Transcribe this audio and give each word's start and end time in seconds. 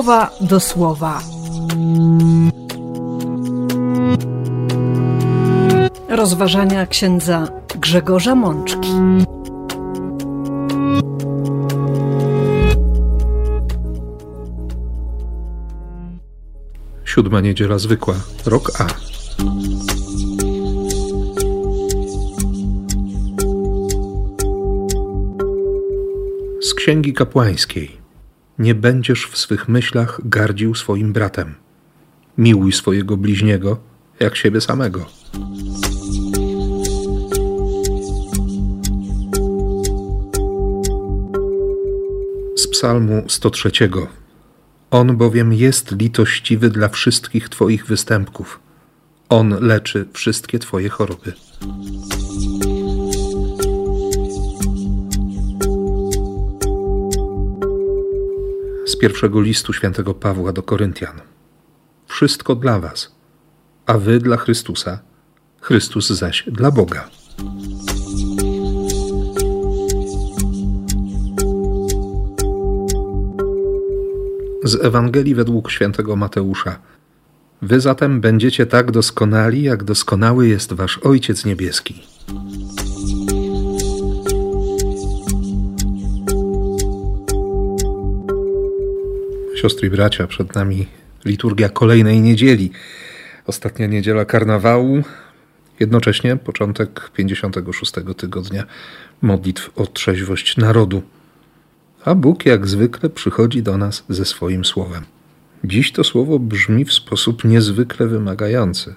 słowa 0.00 0.30
do 0.40 0.60
słowa. 0.60 1.22
Rozważania 6.08 6.86
księdza 6.86 7.48
Grzegorza 7.74 8.34
Mączki. 8.34 8.88
Siódma 17.04 17.40
niedziela 17.40 17.78
zwykła, 17.78 18.14
rok 18.46 18.70
A. 18.80 18.86
Z 26.62 26.74
księgi 26.74 27.12
kapłańskiej. 27.12 27.99
Nie 28.60 28.74
będziesz 28.74 29.26
w 29.26 29.38
swych 29.38 29.68
myślach 29.68 30.20
gardził 30.24 30.74
swoim 30.74 31.12
bratem. 31.12 31.54
Miłuj 32.38 32.72
swojego 32.72 33.16
bliźniego 33.16 33.80
jak 34.20 34.36
siebie 34.36 34.60
samego. 34.60 35.06
Z 42.56 42.68
Psalmu 42.68 43.24
103. 43.28 43.70
On 44.90 45.16
bowiem 45.16 45.52
jest 45.52 45.92
litościwy 45.92 46.70
dla 46.70 46.88
wszystkich 46.88 47.48
Twoich 47.48 47.86
występków. 47.86 48.60
On 49.28 49.56
leczy 49.60 50.08
wszystkie 50.12 50.58
Twoje 50.58 50.88
choroby. 50.88 51.32
Pierwszego 59.00 59.40
listu 59.40 59.72
świętego 59.72 60.14
Pawła 60.14 60.52
do 60.52 60.62
Koryntian. 60.62 61.20
Wszystko 62.06 62.54
dla 62.54 62.80
Was, 62.80 63.14
a 63.86 63.98
Wy 63.98 64.18
dla 64.18 64.36
Chrystusa, 64.36 64.98
Chrystus 65.60 66.08
zaś 66.08 66.44
dla 66.46 66.70
Boga. 66.70 67.10
z 74.64 74.84
Ewangelii 74.84 75.34
według 75.34 75.70
świętego 75.70 76.16
Mateusza. 76.16 76.78
Wy 77.62 77.80
zatem 77.80 78.20
będziecie 78.20 78.66
tak 78.66 78.90
doskonali, 78.90 79.62
jak 79.62 79.84
doskonały 79.84 80.48
jest 80.48 80.72
wasz 80.72 80.98
Ojciec 80.98 81.44
Niebieski. 81.44 82.09
Siostry 89.60 89.88
i 89.88 89.90
bracia, 89.90 90.26
przed 90.26 90.54
nami 90.54 90.86
liturgia 91.24 91.68
kolejnej 91.68 92.20
niedzieli. 92.20 92.70
Ostatnia 93.46 93.86
niedziela 93.86 94.24
karnawału, 94.24 95.02
jednocześnie 95.80 96.36
początek 96.36 97.10
56 97.14 97.92
tygodnia 98.16 98.64
modlitw 99.22 99.70
o 99.78 99.86
trzeźwość 99.86 100.56
narodu 100.56 101.02
a 102.04 102.14
Bóg 102.14 102.46
jak 102.46 102.66
zwykle 102.66 103.10
przychodzi 103.10 103.62
do 103.62 103.78
nas 103.78 104.04
ze 104.08 104.24
swoim 104.24 104.64
słowem. 104.64 105.04
Dziś 105.64 105.92
to 105.92 106.04
słowo 106.04 106.38
brzmi 106.38 106.84
w 106.84 106.92
sposób 106.92 107.44
niezwykle 107.44 108.06
wymagający, 108.06 108.94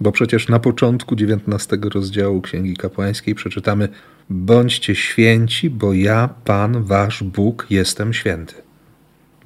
bo 0.00 0.12
przecież 0.12 0.48
na 0.48 0.58
początku 0.58 1.14
XIX 1.14 1.84
rozdziału 1.94 2.40
Księgi 2.40 2.76
Kapłańskiej 2.76 3.34
przeczytamy: 3.34 3.88
Bądźcie 4.30 4.94
święci, 4.94 5.70
bo 5.70 5.92
ja, 5.92 6.28
Pan, 6.44 6.84
Wasz 6.84 7.22
Bóg, 7.22 7.66
jestem 7.70 8.12
święty. 8.12 8.69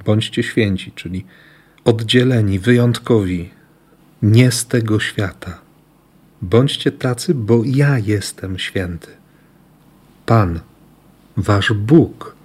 Bądźcie 0.05 0.43
święci, 0.43 0.93
czyli 0.93 1.25
oddzieleni, 1.85 2.59
wyjątkowi, 2.59 3.51
nie 4.23 4.51
z 4.51 4.67
tego 4.67 5.01
świata. 5.01 5.61
Bądźcie 6.43 6.93
tacy, 6.93 7.35
bo 7.35 7.63
ja 7.65 7.99
jestem 7.99 8.59
święty. 8.59 9.09
Pan, 10.27 10.61
Wasz 11.37 11.73
Bóg 11.73 12.37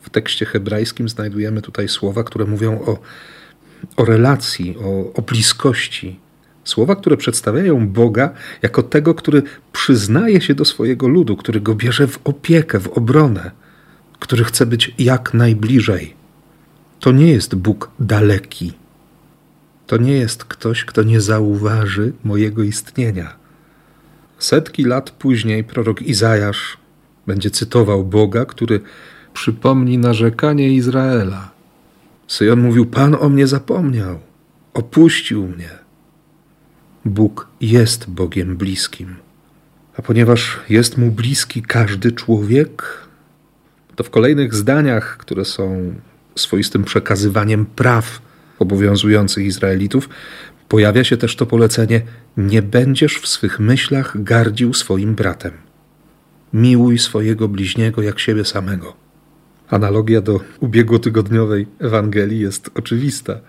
w 0.00 0.10
tekście 0.10 0.46
hebrajskim 0.46 1.08
znajdujemy 1.08 1.62
tutaj 1.62 1.88
słowa, 1.88 2.24
które 2.24 2.44
mówią 2.44 2.80
o, 2.80 2.98
o 3.96 4.04
relacji, 4.04 4.76
o, 4.78 5.12
o 5.12 5.22
bliskości. 5.22 6.20
Słowa, 6.64 6.96
które 6.96 7.16
przedstawiają 7.16 7.88
Boga 7.88 8.30
jako 8.62 8.82
tego, 8.82 9.14
który 9.14 9.42
przyznaje 9.72 10.40
się 10.40 10.54
do 10.54 10.64
swojego 10.64 11.08
ludu, 11.08 11.36
który 11.36 11.60
go 11.60 11.74
bierze 11.74 12.06
w 12.06 12.18
opiekę, 12.24 12.80
w 12.80 12.88
obronę, 12.88 13.50
który 14.18 14.44
chce 14.44 14.66
być 14.66 14.94
jak 14.98 15.34
najbliżej. 15.34 16.19
To 17.00 17.12
nie 17.12 17.32
jest 17.32 17.54
Bóg 17.54 17.90
daleki. 18.00 18.72
To 19.86 19.96
nie 19.96 20.12
jest 20.12 20.44
ktoś, 20.44 20.84
kto 20.84 21.02
nie 21.02 21.20
zauważy 21.20 22.12
mojego 22.24 22.62
istnienia. 22.62 23.36
Setki 24.38 24.84
lat 24.84 25.10
później 25.10 25.64
prorok 25.64 26.02
Izajasz 26.02 26.76
będzie 27.26 27.50
cytował 27.50 28.04
Boga, 28.04 28.44
który 28.44 28.80
przypomni 29.34 29.98
narzekanie 29.98 30.72
Izraela. 30.72 31.50
Syjon 32.26 32.60
mówił: 32.60 32.86
Pan 32.86 33.16
o 33.20 33.28
mnie 33.28 33.46
zapomniał, 33.46 34.20
opuścił 34.74 35.46
mnie. 35.46 35.70
Bóg 37.04 37.48
jest 37.60 38.10
Bogiem 38.10 38.56
bliskim. 38.56 39.16
A 39.96 40.02
ponieważ 40.02 40.60
jest 40.68 40.98
mu 40.98 41.10
bliski 41.10 41.62
każdy 41.62 42.12
człowiek, 42.12 42.98
to 43.96 44.04
w 44.04 44.10
kolejnych 44.10 44.54
zdaniach, 44.54 45.16
które 45.16 45.44
są 45.44 45.94
swoistym 46.40 46.84
przekazywaniem 46.84 47.66
praw 47.66 48.22
obowiązujących 48.58 49.46
Izraelitów, 49.46 50.08
pojawia 50.68 51.04
się 51.04 51.16
też 51.16 51.36
to 51.36 51.46
polecenie: 51.46 52.02
Nie 52.36 52.62
będziesz 52.62 53.18
w 53.18 53.28
swych 53.28 53.60
myślach 53.60 54.22
gardził 54.22 54.74
swoim 54.74 55.14
bratem. 55.14 55.52
Miłuj 56.52 56.98
swojego 56.98 57.48
bliźniego 57.48 58.02
jak 58.02 58.20
siebie 58.20 58.44
samego. 58.44 58.96
Analogia 59.68 60.20
do 60.20 60.40
ubiegłotygodniowej 60.60 61.66
Ewangelii 61.78 62.40
jest 62.40 62.70
oczywista. 62.74 63.40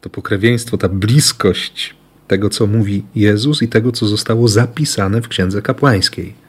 To 0.00 0.10
pokrewieństwo, 0.10 0.78
ta 0.78 0.88
bliskość 0.88 1.96
tego, 2.28 2.50
co 2.50 2.66
mówi 2.66 3.04
Jezus 3.14 3.62
i 3.62 3.68
tego, 3.68 3.92
co 3.92 4.06
zostało 4.06 4.48
zapisane 4.48 5.22
w 5.22 5.28
Księdze 5.28 5.62
Kapłańskiej. 5.62 6.47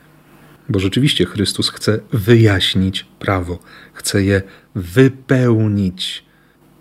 Bo 0.69 0.80
rzeczywiście 0.80 1.25
Chrystus 1.25 1.69
chce 1.69 2.00
wyjaśnić 2.13 3.06
prawo, 3.19 3.59
chce 3.94 4.24
je 4.24 4.41
wypełnić, 4.75 6.25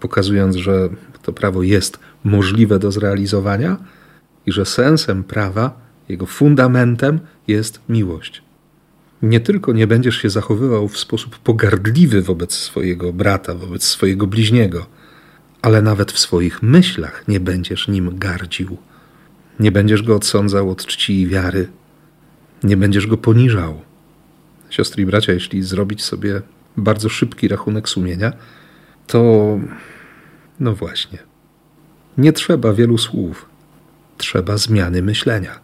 pokazując, 0.00 0.56
że 0.56 0.88
to 1.22 1.32
prawo 1.32 1.62
jest 1.62 1.98
możliwe 2.24 2.78
do 2.78 2.92
zrealizowania 2.92 3.76
i 4.46 4.52
że 4.52 4.66
sensem 4.66 5.24
prawa, 5.24 5.80
jego 6.08 6.26
fundamentem 6.26 7.20
jest 7.46 7.80
miłość 7.88 8.42
nie 9.22 9.40
tylko 9.40 9.72
nie 9.72 9.86
będziesz 9.86 10.22
się 10.22 10.30
zachowywał 10.30 10.88
w 10.88 10.98
sposób 10.98 11.38
pogardliwy 11.38 12.22
wobec 12.22 12.54
swojego 12.54 13.12
brata, 13.12 13.54
wobec 13.54 13.84
swojego 13.84 14.26
bliźniego, 14.26 14.86
ale 15.62 15.82
nawet 15.82 16.12
w 16.12 16.18
swoich 16.18 16.62
myślach 16.62 17.24
nie 17.28 17.40
będziesz 17.40 17.88
nim 17.88 18.18
gardził. 18.18 18.76
Nie 19.60 19.72
będziesz 19.72 20.02
go 20.02 20.16
odsądzał 20.16 20.70
od 20.70 20.86
czci 20.86 21.20
i 21.20 21.26
wiary, 21.26 21.68
nie 22.62 22.76
będziesz 22.76 23.06
go 23.06 23.16
poniżał. 23.16 23.80
Siostry 24.70 25.02
i 25.02 25.06
bracia, 25.06 25.32
jeśli 25.32 25.62
zrobić 25.62 26.02
sobie 26.02 26.42
bardzo 26.76 27.08
szybki 27.08 27.48
rachunek 27.48 27.88
sumienia, 27.88 28.32
to 29.06 29.60
no 30.60 30.74
właśnie, 30.74 31.18
nie 32.18 32.32
trzeba 32.32 32.72
wielu 32.72 32.98
słów, 32.98 33.46
trzeba 34.18 34.56
zmiany 34.56 35.02
myślenia. 35.02 35.60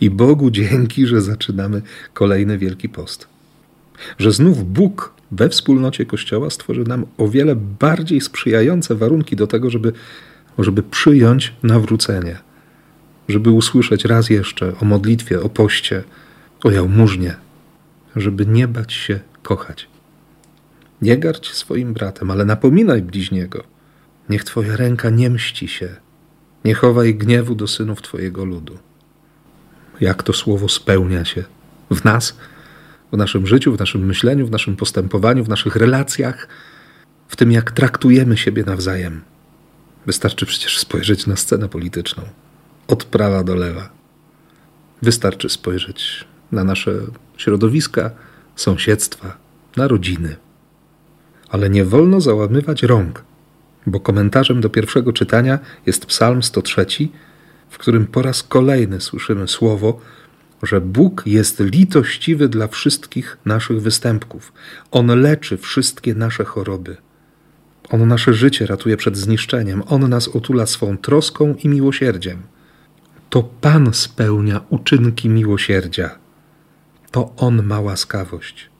I 0.00 0.10
Bogu 0.10 0.50
dzięki, 0.50 1.06
że 1.06 1.20
zaczynamy 1.20 1.82
kolejny 2.14 2.58
Wielki 2.58 2.88
Post. 2.88 3.28
Że 4.18 4.32
znów 4.32 4.72
Bóg 4.72 5.14
we 5.32 5.48
wspólnocie 5.48 6.06
Kościoła 6.06 6.50
stworzy 6.50 6.84
nam 6.84 7.06
o 7.18 7.28
wiele 7.28 7.56
bardziej 7.56 8.20
sprzyjające 8.20 8.94
warunki 8.94 9.36
do 9.36 9.46
tego, 9.46 9.70
żeby, 9.70 9.92
żeby 10.58 10.82
przyjąć 10.82 11.52
nawrócenie, 11.62 12.38
żeby 13.28 13.50
usłyszeć 13.50 14.04
raz 14.04 14.30
jeszcze 14.30 14.72
o 14.80 14.84
modlitwie, 14.84 15.42
o 15.42 15.48
poście, 15.48 16.02
o 16.64 16.70
jałmużnie, 16.70 17.36
żeby 18.16 18.46
nie 18.46 18.68
bać 18.68 18.92
się 18.92 19.20
kochać. 19.42 19.88
Nie 21.02 21.18
garć 21.18 21.54
swoim 21.54 21.92
bratem, 21.92 22.30
ale 22.30 22.44
napominaj 22.44 23.02
bliźniego. 23.02 23.64
Niech 24.28 24.44
Twoja 24.44 24.76
ręka 24.76 25.10
nie 25.10 25.30
mści 25.30 25.68
się. 25.68 25.96
Nie 26.64 26.74
chowaj 26.74 27.14
gniewu 27.14 27.54
do 27.54 27.66
synów 27.66 28.02
Twojego 28.02 28.44
ludu 28.44 28.78
jak 30.02 30.22
to 30.22 30.32
słowo 30.32 30.68
spełnia 30.68 31.24
się 31.24 31.44
w 31.90 32.04
nas, 32.04 32.36
w 33.12 33.16
naszym 33.16 33.46
życiu, 33.46 33.76
w 33.76 33.78
naszym 33.78 34.06
myśleniu, 34.06 34.46
w 34.46 34.50
naszym 34.50 34.76
postępowaniu, 34.76 35.44
w 35.44 35.48
naszych 35.48 35.76
relacjach, 35.76 36.48
w 37.28 37.36
tym, 37.36 37.52
jak 37.52 37.70
traktujemy 37.70 38.36
siebie 38.36 38.64
nawzajem. 38.64 39.20
Wystarczy 40.06 40.46
przecież 40.46 40.78
spojrzeć 40.78 41.26
na 41.26 41.36
scenę 41.36 41.68
polityczną 41.68 42.22
od 42.88 43.04
prawa 43.04 43.44
do 43.44 43.54
lewa. 43.54 43.90
Wystarczy 45.02 45.48
spojrzeć 45.48 46.24
na 46.52 46.64
nasze 46.64 46.92
środowiska, 47.36 48.10
sąsiedztwa, 48.56 49.36
na 49.76 49.88
rodziny. 49.88 50.36
Ale 51.48 51.70
nie 51.70 51.84
wolno 51.84 52.20
załamywać 52.20 52.82
rąk. 52.82 53.24
Bo 53.86 54.00
komentarzem 54.00 54.60
do 54.60 54.70
pierwszego 54.70 55.12
czytania 55.12 55.58
jest 55.86 56.06
Psalm 56.06 56.42
103, 56.42 56.86
w 57.70 57.78
którym 57.78 58.06
po 58.06 58.22
raz 58.22 58.42
kolejny 58.42 59.00
słyszymy 59.00 59.48
słowo, 59.48 60.00
że 60.62 60.80
Bóg 60.80 61.22
jest 61.26 61.60
litościwy 61.60 62.48
dla 62.48 62.68
wszystkich 62.68 63.38
naszych 63.44 63.82
występków. 63.82 64.52
On 64.90 65.06
leczy 65.20 65.58
wszystkie 65.58 66.14
nasze 66.14 66.44
choroby. 66.44 66.96
On 67.90 68.08
nasze 68.08 68.34
życie 68.34 68.66
ratuje 68.66 68.96
przed 68.96 69.16
zniszczeniem. 69.16 69.82
On 69.86 70.08
nas 70.08 70.28
otula 70.28 70.66
swą 70.66 70.98
troską 70.98 71.54
i 71.54 71.68
miłosierdziem. 71.68 72.42
To 73.30 73.42
Pan 73.42 73.94
spełnia 73.94 74.60
uczynki 74.70 75.28
miłosierdzia. 75.28 76.21
To 77.12 77.32
On 77.36 77.62
ma 77.62 77.80
łaskawość. 77.80 78.70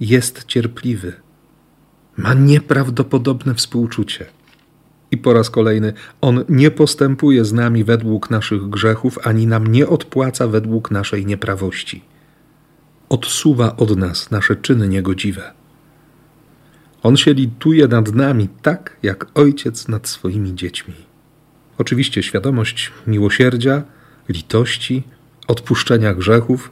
Jest 0.00 0.44
cierpliwy. 0.44 1.12
Ma 2.16 2.34
nieprawdopodobne 2.34 3.54
współczucie. 3.54 4.26
I 5.10 5.18
po 5.18 5.32
raz 5.32 5.50
kolejny, 5.50 5.92
On 6.20 6.44
nie 6.48 6.70
postępuje 6.70 7.44
z 7.44 7.52
nami 7.52 7.84
według 7.84 8.30
naszych 8.30 8.68
grzechów, 8.68 9.18
ani 9.26 9.46
nam 9.46 9.66
nie 9.66 9.88
odpłaca 9.88 10.48
według 10.48 10.90
naszej 10.90 11.26
nieprawości. 11.26 12.04
Odsuwa 13.08 13.76
od 13.76 13.96
nas 13.96 14.30
nasze 14.30 14.56
czyny 14.56 14.88
niegodziwe. 14.88 15.52
On 17.02 17.16
się 17.16 17.32
lituje 17.32 17.88
nad 17.88 18.14
nami 18.14 18.48
tak, 18.62 18.96
jak 19.02 19.26
ojciec 19.34 19.88
nad 19.88 20.08
swoimi 20.08 20.54
dziećmi. 20.54 20.94
Oczywiście 21.78 22.22
świadomość 22.22 22.92
miłosierdzia, 23.06 23.82
litości, 24.28 25.02
odpuszczenia 25.48 26.14
grzechów 26.14 26.70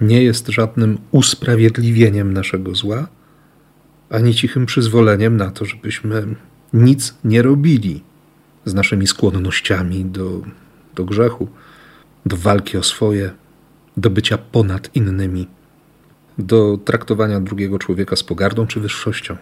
nie 0.00 0.22
jest 0.22 0.48
żadnym 0.48 0.98
usprawiedliwieniem 1.10 2.32
naszego 2.32 2.74
zła, 2.74 3.08
ani 4.10 4.34
cichym 4.34 4.66
przyzwoleniem 4.66 5.36
na 5.36 5.50
to, 5.50 5.64
żebyśmy 5.64 6.26
nic 6.72 7.14
nie 7.24 7.42
robili 7.42 8.02
z 8.64 8.74
naszymi 8.74 9.06
skłonnościami 9.06 10.04
do, 10.04 10.42
do 10.94 11.04
grzechu, 11.04 11.48
do 12.26 12.36
walki 12.36 12.76
o 12.76 12.82
swoje, 12.82 13.30
do 13.96 14.10
bycia 14.10 14.38
ponad 14.38 14.96
innymi, 14.96 15.48
do 16.38 16.78
traktowania 16.84 17.40
drugiego 17.40 17.78
człowieka 17.78 18.16
z 18.16 18.22
pogardą 18.22 18.66
czy 18.66 18.80
wyższością. 18.80 19.36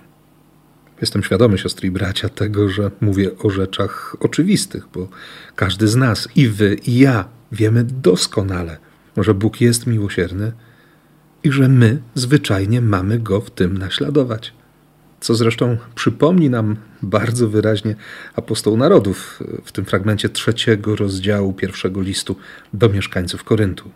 Jestem 1.01 1.23
świadomy, 1.23 1.59
siostry 1.59 1.89
i 1.89 1.91
bracia, 1.91 2.29
tego, 2.29 2.69
że 2.69 2.91
mówię 3.01 3.39
o 3.39 3.51
rzeczach 3.51 4.17
oczywistych, 4.21 4.87
bo 4.95 5.09
każdy 5.57 5.89
z 5.89 5.97
nas, 5.97 6.29
i 6.37 6.49
wy, 6.49 6.75
i 6.87 6.99
ja, 6.99 7.29
wiemy 7.53 7.85
doskonale, 7.85 8.79
że 9.17 9.35
Bóg 9.35 9.61
jest 9.61 9.87
miłosierny 9.87 10.53
i 11.45 11.53
że 11.53 11.69
my 11.69 12.03
zwyczajnie 12.15 12.81
mamy 12.81 13.19
go 13.19 13.41
w 13.41 13.51
tym 13.51 13.79
naśladować 13.79 14.53
co 15.25 15.35
zresztą 15.35 15.77
przypomni 15.95 16.51
nam 16.51 16.77
bardzo 17.03 17.49
wyraźnie 17.49 17.95
apostoł 18.35 18.77
narodów 18.77 19.43
w 19.65 19.73
tym 19.73 19.85
fragmencie 19.85 20.29
trzeciego 20.29 20.97
rozdziału 20.97 21.53
pierwszego 21.53 22.01
listu 22.01 22.37
do 22.75 22.89
mieszkańców 22.89 23.45
Koryntu. 23.45 23.91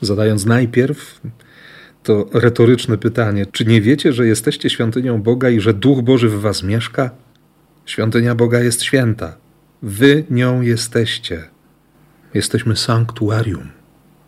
Zadając 0.00 0.46
najpierw 0.46 1.20
to 2.02 2.26
retoryczne 2.32 2.98
pytanie: 2.98 3.46
czy 3.52 3.64
nie 3.64 3.80
wiecie, 3.80 4.12
że 4.12 4.26
jesteście 4.26 4.70
świątynią 4.70 5.22
Boga 5.22 5.50
i 5.50 5.60
że 5.60 5.74
Duch 5.74 6.02
Boży 6.02 6.28
w 6.28 6.40
was 6.40 6.62
mieszka? 6.62 7.10
Świątynia 7.86 8.34
Boga 8.34 8.60
jest 8.60 8.82
święta. 8.82 9.36
Wy 9.82 10.24
nią 10.30 10.60
jesteście. 10.60 11.44
Jesteśmy 12.34 12.76
sanktuarium. 12.76 13.79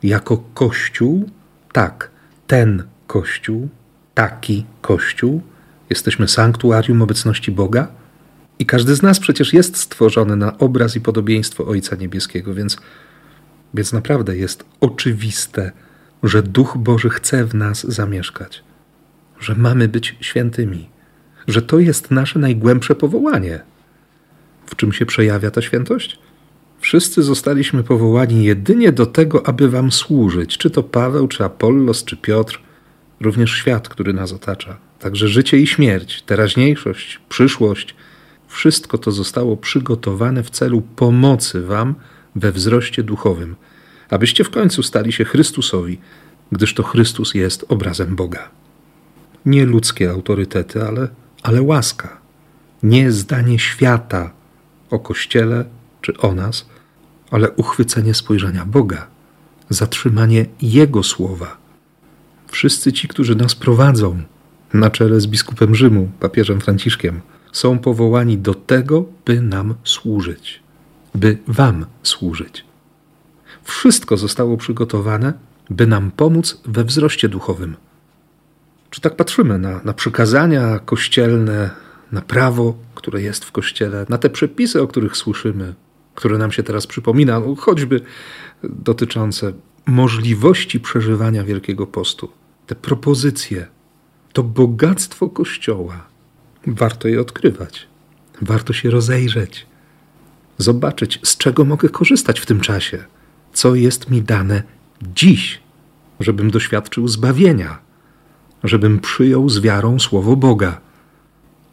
Jako 0.03 0.45
Kościół, 0.55 1.31
tak, 1.73 2.11
ten 2.47 2.83
Kościół, 3.07 3.69
taki 4.15 4.67
Kościół, 4.81 5.43
Jesteśmy 5.93 6.29
sanktuarium 6.29 7.03
obecności 7.03 7.53
Boga 7.53 7.89
i 8.59 8.67
każdy 8.67 8.95
z 8.95 9.03
nas 9.03 9.21
przecież 9.21 9.53
jest 9.53 9.77
stworzony 9.77 10.37
na 10.37 10.59
obraz 10.59 10.97
i 10.97 11.01
podobieństwo 11.01 11.67
Ojca 11.67 11.97
Niebieskiego, 11.97 12.55
więc, 12.55 12.77
więc 13.75 13.93
naprawdę 13.93 14.37
jest 14.37 14.65
oczywiste, 14.81 15.73
że 16.23 16.43
Duch 16.43 16.77
Boży 16.77 17.11
chce 17.11 17.45
w 17.45 17.55
nas 17.55 17.85
zamieszkać, 17.85 18.65
że 19.41 19.55
mamy 19.55 19.89
być 19.89 20.17
świętymi, 20.21 20.89
że 21.49 21.63
to 21.63 21.79
jest 21.79 22.11
nasze 22.11 22.39
najgłębsze 22.39 22.95
powołanie. 22.95 23.61
W 24.67 24.77
czym 24.77 24.93
się 24.93 25.07
przejawia 25.07 25.51
ta 25.51 25.63
świętość? 25.63 26.19
Wszyscy 26.83 27.23
zostaliśmy 27.23 27.83
powołani 27.83 28.45
jedynie 28.45 28.93
do 28.93 29.07
tego, 29.07 29.47
aby 29.47 29.71
Wam 29.71 29.93
służyć, 29.93 30.59
czy 30.59 30.71
to 30.71 30.83
Paweł, 30.83 31.29
czy 31.29 31.45
Apollos, 31.45 32.05
czy 32.05 32.17
Piotr, 32.17 32.61
również 33.21 33.51
świat, 33.51 33.89
który 33.89 34.13
nas 34.13 34.33
otacza. 34.33 34.77
Także 34.99 35.29
życie 35.29 35.59
i 35.59 35.67
śmierć, 35.67 36.23
teraźniejszość, 36.23 37.21
przyszłość, 37.29 37.95
wszystko 38.49 38.99
to 38.99 39.11
zostało 39.11 39.57
przygotowane 39.57 40.43
w 40.43 40.51
celu 40.51 40.83
pomocy 40.97 41.63
Wam 41.63 41.95
we 42.37 42.53
wzroście 42.53 43.03
duchowym, 43.03 43.57
abyście 44.11 44.45
w 44.45 44.51
końcu 44.51 44.83
stali 44.83 45.13
się 45.13 45.25
Chrystusowi, 45.25 45.99
gdyż 46.53 46.75
to 46.75 46.83
Chrystus 46.83 47.35
jest 47.35 47.65
obrazem 47.69 48.17
Boga. 48.17 48.51
Nie 49.47 49.67
ludzkie 49.67 50.11
autorytety, 50.11 50.83
ale, 50.85 51.09
ale 51.43 51.63
łaska. 51.63 52.21
Nie 52.83 53.13
zdanie 53.13 53.59
świata 53.59 54.33
o 54.91 54.99
Kościele 54.99 55.65
czy 56.01 56.19
o 56.19 56.35
nas, 56.35 56.72
ale 57.33 57.51
uchwycenie 57.51 58.15
spojrzenia 58.15 58.67
Boga, 58.67 59.07
zatrzymanie 59.69 60.47
Jego 60.63 61.03
słowa. 61.03 61.57
Wszyscy 62.49 62.93
ci, 62.93 63.09
którzy 63.09 63.35
nas 63.37 63.55
prowadzą, 63.55 64.23
na 64.75 64.91
czele 64.91 65.21
z 65.21 65.27
biskupem 65.27 65.75
Rzymu, 65.75 66.11
papieżem 66.21 66.61
Franciszkiem, 66.61 67.21
są 67.53 67.79
powołani 67.79 68.39
do 68.39 68.55
tego, 68.55 69.05
by 69.25 69.41
nam 69.41 69.75
służyć, 69.85 70.61
by 71.15 71.39
Wam 71.49 71.87
służyć. 72.03 72.65
Wszystko 73.65 74.17
zostało 74.17 74.57
przygotowane, 74.57 75.33
by 75.71 75.87
nam 75.87 76.11
pomóc 76.11 76.61
we 76.65 76.85
wzroście 76.85 77.29
duchowym. 77.29 77.77
Czy 78.91 79.01
tak 79.01 79.17
patrzymy 79.17 79.59
na, 79.59 79.81
na 79.85 79.93
przykazania 79.93 80.79
kościelne, 80.79 81.71
na 82.13 82.21
prawo, 82.21 82.75
które 82.95 83.23
jest 83.23 83.45
w 83.45 83.53
kościele, 83.53 84.07
na 84.09 84.19
te 84.19 84.31
przepisy, 84.31 84.83
o 84.83 84.87
których 84.87 85.17
słyszymy, 85.17 85.75
które 86.15 86.39
nam 86.39 86.53
się 86.53 86.63
teraz 86.63 86.87
przypomina, 86.87 87.43
choćby 87.59 88.01
dotyczące 88.63 89.53
możliwości 89.87 90.81
przeżywania 90.81 91.45
Wielkiego 91.45 91.87
Postu, 91.87 92.31
te 92.67 92.75
propozycje, 92.75 93.67
to 94.33 94.43
bogactwo 94.43 95.29
Kościoła. 95.29 96.07
Warto 96.67 97.09
je 97.09 97.21
odkrywać, 97.21 97.87
warto 98.43 98.73
się 98.73 98.91
rozejrzeć, 98.91 99.67
zobaczyć, 100.59 101.21
z 101.23 101.37
czego 101.37 101.65
mogę 101.65 101.89
korzystać 101.89 102.41
w 102.41 102.47
tym 102.47 102.61
czasie, 102.61 103.05
co 103.53 103.75
jest 103.75 104.11
mi 104.11 104.23
dane 104.23 104.63
dziś, 105.15 105.61
żebym 106.21 106.51
doświadczył 106.51 107.09
zbawienia, 107.09 107.79
żebym 108.65 109.01
przyjął 109.01 109.49
z 109.49 109.61
wiarą 109.61 109.99
słowo 109.99 110.37
Boga 110.37 110.81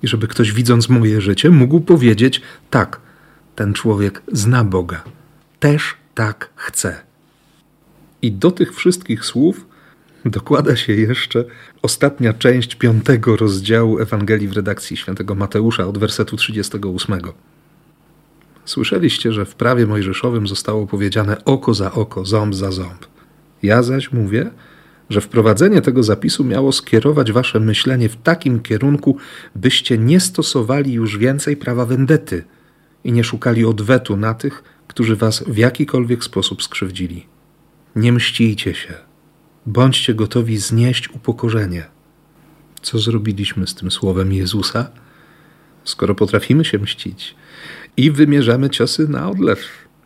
i 0.03 0.07
żeby 0.07 0.27
ktoś 0.27 0.51
widząc 0.51 0.89
moje 0.89 1.21
życie 1.21 1.49
mógł 1.49 1.79
powiedzieć: 1.79 2.41
tak, 2.69 3.01
ten 3.59 3.73
człowiek 3.73 4.21
zna 4.31 4.63
Boga, 4.63 5.03
też 5.59 5.95
tak 6.15 6.49
chce. 6.55 7.01
I 8.21 8.31
do 8.31 8.51
tych 8.51 8.75
wszystkich 8.75 9.25
słów 9.25 9.65
dokłada 10.25 10.75
się 10.75 10.93
jeszcze 10.93 11.45
ostatnia 11.81 12.33
część 12.33 12.75
piątego 12.75 13.35
rozdziału 13.35 13.99
Ewangelii 13.99 14.47
w 14.47 14.53
redakcji 14.53 14.97
świętego 14.97 15.35
Mateusza 15.35 15.87
od 15.87 15.97
wersetu 15.97 16.37
38. 16.37 17.21
Słyszeliście, 18.65 19.33
że 19.33 19.45
w 19.45 19.55
prawie 19.55 19.87
mojżeszowym 19.87 20.47
zostało 20.47 20.87
powiedziane 20.87 21.45
oko 21.45 21.73
za 21.73 21.91
oko, 21.91 22.25
ząb 22.25 22.55
za 22.55 22.71
ząb. 22.71 23.05
Ja 23.63 23.83
zaś 23.83 24.11
mówię, 24.11 24.51
że 25.09 25.21
wprowadzenie 25.21 25.81
tego 25.81 26.03
zapisu 26.03 26.43
miało 26.43 26.71
skierować 26.71 27.31
wasze 27.31 27.59
myślenie 27.59 28.09
w 28.09 28.15
takim 28.15 28.59
kierunku, 28.59 29.17
byście 29.55 29.97
nie 29.97 30.19
stosowali 30.19 30.93
już 30.93 31.17
więcej 31.17 31.57
prawa 31.57 31.85
wendety 31.85 32.43
i 33.03 33.11
nie 33.11 33.23
szukali 33.23 33.65
odwetu 33.65 34.17
na 34.17 34.33
tych, 34.33 34.63
którzy 34.87 35.15
was 35.15 35.43
w 35.47 35.57
jakikolwiek 35.57 36.23
sposób 36.23 36.63
skrzywdzili. 36.63 37.25
Nie 37.95 38.13
mścijcie 38.13 38.73
się 38.73 39.09
Bądźcie 39.65 40.13
gotowi 40.13 40.57
znieść 40.57 41.09
upokorzenie. 41.09 41.85
Co 42.81 42.99
zrobiliśmy 42.99 43.67
z 43.67 43.75
tym 43.75 43.91
słowem 43.91 44.33
Jezusa? 44.33 44.89
Skoro 45.83 46.15
potrafimy 46.15 46.65
się 46.65 46.79
mścić 46.79 47.35
i 47.97 48.11
wymierzamy 48.11 48.69
ciosy 48.69 49.07
na 49.07 49.29
odlew, 49.29 49.59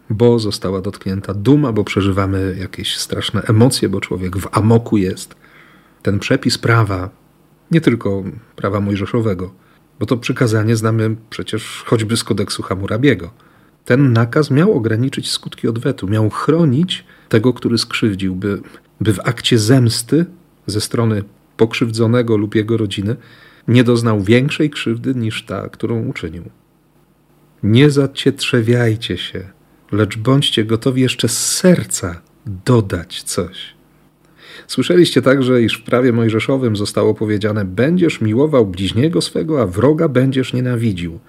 bo 0.10 0.40
została 0.40 0.82
dotknięta 0.82 1.34
duma, 1.34 1.72
bo 1.72 1.84
przeżywamy 1.84 2.56
jakieś 2.60 2.98
straszne 2.98 3.42
emocje, 3.42 3.90
bo 3.90 4.02
człowiek 4.02 4.38
w 4.38 4.48
amoku 4.52 4.98
jest. 4.98 5.36
Ten 6.02 6.20
przepis 6.20 6.58
prawa, 6.58 7.10
nie 7.72 7.82
tylko 7.82 8.24
prawa 8.56 8.80
mojżeszowego, 8.80 9.54
bo 10.04 10.08
to 10.08 10.18
przykazanie 10.18 10.76
znamy 10.76 11.16
przecież 11.30 11.84
choćby 11.86 12.18
z 12.18 12.24
kodeksu 12.24 12.64
Hammurabiego. 12.64 13.32
Ten 13.86 14.14
nakaz 14.14 14.52
miał 14.52 14.74
ograniczyć 14.74 15.32
skutki 15.32 15.68
odwetu, 15.68 16.08
miał 16.08 16.30
chronić 16.30 17.06
tego, 17.30 17.54
który 17.54 17.78
skrzywdził, 17.78 18.36
by 18.36 18.62
by 19.02 19.14
w 19.14 19.20
akcie 19.20 19.60
zemsty 19.60 20.26
ze 20.68 20.82
strony 20.82 21.24
pokrzywdzonego 21.58 22.38
lub 22.38 22.56
jego 22.56 22.78
rodziny 22.78 23.16
nie 23.68 23.84
doznał 23.84 24.22
większej 24.22 24.70
krzywdy 24.70 25.16
niż 25.16 25.46
ta, 25.46 25.70
którą 25.70 26.06
uczynił. 26.08 26.44
Nie 27.64 27.90
zacietrzewiajcie 27.90 29.18
się, 29.18 29.50
lecz 29.92 30.18
bądźcie 30.18 30.66
gotowi 30.66 31.02
jeszcze 31.02 31.28
z 31.28 31.56
serca 31.56 32.22
dodać 32.46 33.24
coś. 33.24 33.74
Słyszeliście 34.68 35.22
także, 35.22 35.62
iż 35.62 35.78
w 35.78 35.84
prawie 35.84 36.14
mojżeszowym 36.14 36.76
zostało 36.76 37.14
powiedziane: 37.14 37.66
Będziesz 37.66 38.22
miłował 38.22 38.66
bliźniego 38.66 39.22
swego, 39.22 39.62
a 39.62 39.68
wroga 39.68 40.08
będziesz 40.08 40.54
nienawidził. 40.54 41.20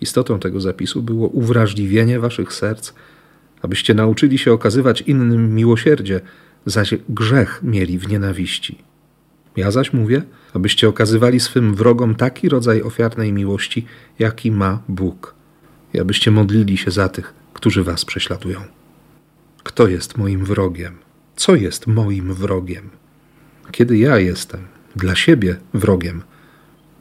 Istotą 0.00 0.38
tego 0.38 0.60
zapisu 0.60 1.02
było 1.02 1.28
uwrażliwienie 1.28 2.20
waszych 2.20 2.52
serc, 2.52 2.92
abyście 3.62 3.94
nauczyli 3.94 4.38
się 4.38 4.52
okazywać 4.52 5.00
innym 5.00 5.54
miłosierdzie, 5.54 6.20
zaś 6.66 6.94
grzech 7.08 7.60
mieli 7.62 7.98
w 7.98 8.08
nienawiści. 8.08 8.78
Ja 9.56 9.70
zaś 9.70 9.92
mówię, 9.92 10.22
abyście 10.54 10.88
okazywali 10.88 11.40
swym 11.40 11.74
wrogom 11.74 12.14
taki 12.14 12.48
rodzaj 12.48 12.82
ofiarnej 12.82 13.32
miłości, 13.32 13.86
jaki 14.18 14.50
ma 14.50 14.82
Bóg, 14.88 15.34
i 15.94 16.00
abyście 16.00 16.30
modlili 16.30 16.76
się 16.76 16.90
za 16.90 17.08
tych, 17.08 17.34
którzy 17.54 17.84
was 17.84 18.04
prześladują. 18.04 18.60
Kto 19.62 19.88
jest 19.88 20.18
moim 20.18 20.44
wrogiem? 20.44 21.01
Co 21.36 21.54
jest 21.54 21.86
moim 21.86 22.34
wrogiem? 22.34 22.90
Kiedy 23.70 23.98
ja 23.98 24.18
jestem 24.18 24.60
dla 24.96 25.14
siebie 25.14 25.56
wrogiem, 25.74 26.22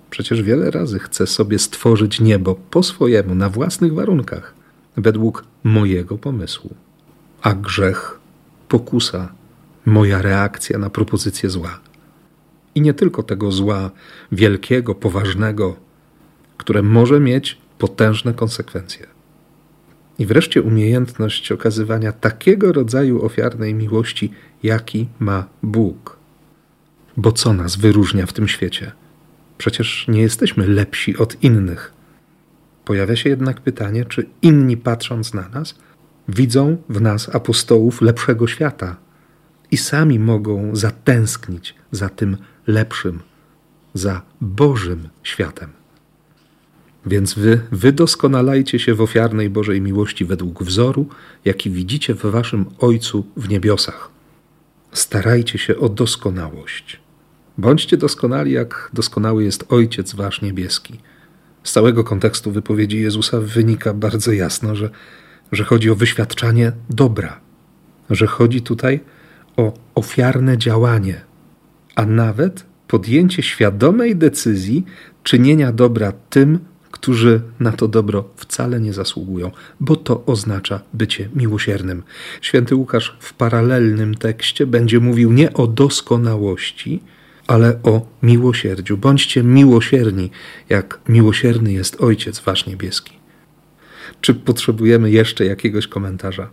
przecież 0.09 0.41
wiele 0.41 0.71
razy 0.71 0.99
chcę 0.99 1.27
sobie 1.27 1.59
stworzyć 1.59 2.19
niebo 2.19 2.55
po 2.55 2.83
swojemu, 2.83 3.35
na 3.35 3.49
własnych 3.49 3.93
warunkach, 3.93 4.53
według 4.97 5.45
mojego 5.63 6.17
pomysłu. 6.17 6.75
A 7.41 7.53
grzech, 7.53 8.19
pokusa, 8.67 9.33
moja 9.85 10.21
reakcja 10.21 10.77
na 10.77 10.89
propozycję 10.89 11.49
zła. 11.49 11.79
I 12.75 12.81
nie 12.81 12.93
tylko 12.93 13.23
tego 13.23 13.51
zła 13.51 13.91
wielkiego, 14.31 14.95
poważnego, 14.95 15.75
które 16.57 16.81
może 16.81 17.19
mieć 17.19 17.57
potężne 17.77 18.33
konsekwencje. 18.33 19.07
I 20.21 20.25
wreszcie 20.25 20.61
umiejętność 20.61 21.51
okazywania 21.51 22.11
takiego 22.11 22.71
rodzaju 22.71 23.25
ofiarnej 23.25 23.73
miłości, 23.73 24.31
jaki 24.63 25.07
ma 25.19 25.47
Bóg. 25.63 26.17
Bo 27.17 27.31
co 27.31 27.53
nas 27.53 27.75
wyróżnia 27.75 28.25
w 28.25 28.33
tym 28.33 28.47
świecie? 28.47 28.91
Przecież 29.57 30.05
nie 30.07 30.21
jesteśmy 30.21 30.67
lepsi 30.67 31.17
od 31.17 31.43
innych. 31.43 31.93
Pojawia 32.85 33.15
się 33.15 33.29
jednak 33.29 33.61
pytanie, 33.61 34.05
czy 34.05 34.29
inni 34.41 34.77
patrząc 34.77 35.33
na 35.33 35.49
nas, 35.49 35.75
widzą 36.27 36.77
w 36.89 37.01
nas 37.01 37.35
apostołów 37.35 38.01
lepszego 38.01 38.47
świata 38.47 38.95
i 39.71 39.77
sami 39.77 40.19
mogą 40.19 40.75
zatęsknić 40.75 41.75
za 41.91 42.09
tym 42.09 42.37
lepszym, 42.67 43.19
za 43.93 44.21
Bożym 44.41 45.09
światem. 45.23 45.80
Więc 47.05 47.33
wy 47.33 47.61
wydoskonalajcie 47.71 48.79
się 48.79 48.93
w 48.93 49.01
ofiarnej 49.01 49.49
Bożej 49.49 49.81
miłości 49.81 50.25
według 50.25 50.63
wzoru, 50.63 51.07
jaki 51.45 51.69
widzicie 51.69 52.13
w 52.13 52.21
waszym 52.21 52.65
Ojcu 52.79 53.25
w 53.37 53.49
niebiosach. 53.49 54.09
Starajcie 54.91 55.57
się 55.57 55.77
o 55.77 55.89
doskonałość. 55.89 56.99
Bądźcie 57.57 57.97
doskonali, 57.97 58.51
jak 58.51 58.89
doskonały 58.93 59.43
jest 59.43 59.65
Ojciec 59.69 60.15
wasz 60.15 60.41
niebieski. 60.41 60.99
Z 61.63 61.71
całego 61.71 62.03
kontekstu 62.03 62.51
wypowiedzi 62.51 63.01
Jezusa 63.01 63.39
wynika 63.41 63.93
bardzo 63.93 64.31
jasno, 64.31 64.75
że, 64.75 64.89
że 65.51 65.63
chodzi 65.63 65.89
o 65.89 65.95
wyświadczanie 65.95 66.71
dobra, 66.89 67.39
że 68.09 68.27
chodzi 68.27 68.61
tutaj 68.61 68.99
o 69.57 69.73
ofiarne 69.95 70.57
działanie, 70.57 71.21
a 71.95 72.05
nawet 72.05 72.65
podjęcie 72.87 73.43
świadomej 73.43 74.15
decyzji 74.15 74.85
czynienia 75.23 75.71
dobra 75.71 76.11
tym, 76.29 76.59
którzy 77.01 77.41
na 77.59 77.71
to 77.71 77.87
dobro 77.87 78.29
wcale 78.35 78.79
nie 78.79 78.93
zasługują, 78.93 79.51
bo 79.79 79.95
to 79.95 80.25
oznacza 80.25 80.81
bycie 80.93 81.29
miłosiernym. 81.35 82.03
Święty 82.41 82.75
Łukasz 82.75 83.17
w 83.19 83.33
paralelnym 83.33 84.15
tekście 84.15 84.65
będzie 84.65 84.99
mówił 84.99 85.31
nie 85.31 85.53
o 85.53 85.67
doskonałości, 85.67 87.03
ale 87.47 87.79
o 87.83 88.07
miłosierdziu. 88.23 88.97
Bądźcie 88.97 89.43
miłosierni, 89.43 90.31
jak 90.69 90.99
miłosierny 91.07 91.73
jest 91.73 92.01
Ojciec 92.01 92.39
Wasz 92.39 92.65
Niebieski. 92.65 93.13
Czy 94.21 94.33
potrzebujemy 94.33 95.11
jeszcze 95.11 95.45
jakiegoś 95.45 95.87
komentarza? 95.87 96.49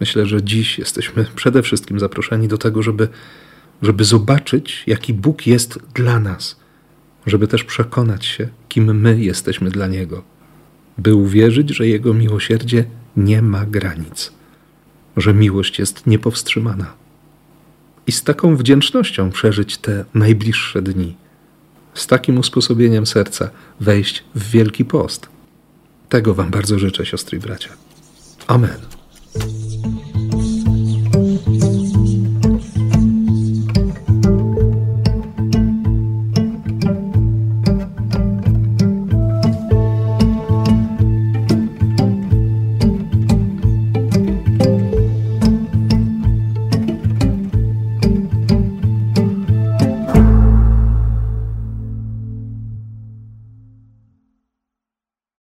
Myślę, 0.00 0.26
że 0.26 0.42
dziś 0.42 0.78
jesteśmy 0.78 1.26
przede 1.36 1.62
wszystkim 1.62 2.00
zaproszeni 2.00 2.48
do 2.48 2.58
tego, 2.58 2.82
żeby, 2.82 3.08
żeby 3.82 4.04
zobaczyć, 4.04 4.84
jaki 4.86 5.14
Bóg 5.14 5.46
jest 5.46 5.78
dla 5.94 6.20
nas, 6.20 6.63
żeby 7.26 7.48
też 7.48 7.64
przekonać 7.64 8.26
się, 8.26 8.48
kim 8.68 9.00
my 9.00 9.20
jesteśmy 9.20 9.70
dla 9.70 9.86
Niego, 9.86 10.22
by 10.98 11.14
uwierzyć, 11.14 11.70
że 11.70 11.86
Jego 11.86 12.14
miłosierdzie 12.14 12.84
nie 13.16 13.42
ma 13.42 13.66
granic, 13.66 14.32
że 15.16 15.34
miłość 15.34 15.78
jest 15.78 16.06
niepowstrzymana. 16.06 16.94
I 18.06 18.12
z 18.12 18.22
taką 18.22 18.56
wdzięcznością 18.56 19.30
przeżyć 19.30 19.76
te 19.76 20.04
najbliższe 20.14 20.82
dni, 20.82 21.16
z 21.94 22.06
takim 22.06 22.38
usposobieniem 22.38 23.06
serca 23.06 23.50
wejść 23.80 24.24
w 24.34 24.50
Wielki 24.50 24.84
Post. 24.84 25.28
Tego 26.08 26.34
Wam 26.34 26.50
bardzo 26.50 26.78
życzę, 26.78 27.06
siostry 27.06 27.38
i 27.38 27.40
bracia. 27.40 27.70
Amen. 28.46 29.03